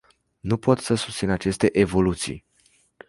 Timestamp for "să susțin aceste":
0.79-1.69